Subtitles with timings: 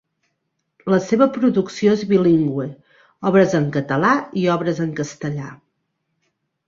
[0.93, 2.67] La seva producció és bilingüe,
[3.33, 5.51] obres en català i obres en castellà.